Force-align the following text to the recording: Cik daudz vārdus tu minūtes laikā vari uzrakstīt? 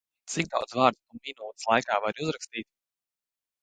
Cik 0.35 0.47
daudz 0.53 0.73
vārdus 0.79 1.03
tu 1.03 1.21
minūtes 1.29 1.69
laikā 1.71 2.01
vari 2.09 2.29
uzrakstīt? 2.29 2.71